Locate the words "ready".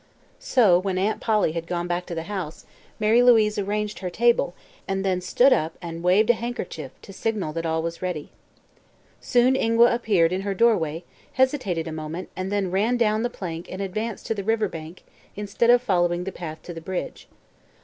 8.01-8.31